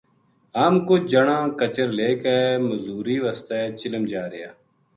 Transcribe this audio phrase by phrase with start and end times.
[0.59, 2.35] ہم کُج جنا کچر لے کے
[2.69, 4.49] مزوری واسطے چلم جا رہیا